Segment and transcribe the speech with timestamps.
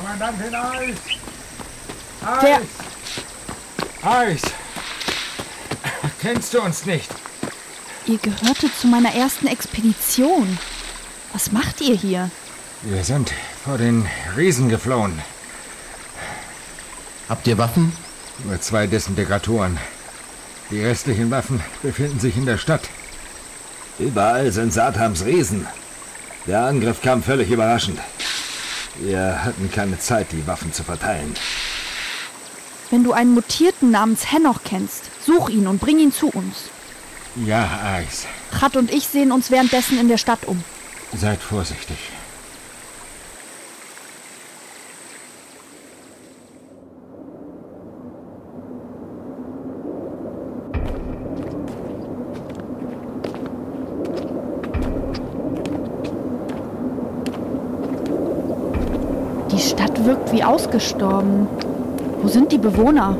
[0.00, 0.96] Kommandantin Eis!
[2.24, 2.60] Eis!
[4.02, 4.42] Eis!
[6.22, 7.10] Kennst du uns nicht?
[8.06, 10.58] Ihr gehörtet zu meiner ersten Expedition.
[11.34, 12.30] Was macht ihr hier?
[12.82, 13.30] Wir sind
[13.62, 14.06] vor den
[14.38, 15.20] Riesen geflohen.
[17.28, 17.92] Habt ihr Waffen?
[18.44, 19.78] Nur zwei Desintegratoren.
[20.70, 22.88] Die restlichen Waffen befinden sich in der Stadt.
[23.98, 25.66] Überall sind Satams Riesen.
[26.46, 27.98] Der Angriff kam völlig überraschend.
[28.96, 31.34] Wir hatten keine Zeit, die Waffen zu verteilen.
[32.90, 36.70] Wenn du einen Mutierten namens Henoch kennst, such ihn und bring ihn zu uns.
[37.36, 38.26] Ja, Eis.
[38.58, 40.62] Chat und ich sehen uns währenddessen in der Stadt um.
[41.16, 41.98] Seid vorsichtig.
[59.60, 61.46] Die Stadt wirkt wie ausgestorben.
[62.22, 63.14] Wo sind die Bewohner?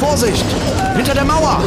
[0.00, 0.44] Vorsicht!
[0.96, 1.60] Hinter der Mauer!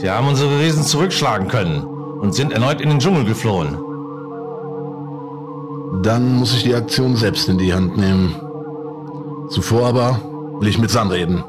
[0.00, 3.76] Sie haben unsere Riesen zurückschlagen können und sind erneut in den Dschungel geflohen.
[6.02, 8.34] Dann muss ich die Aktion selbst in die Hand nehmen.
[9.50, 10.18] Zuvor aber
[10.58, 11.44] will ich mit San reden.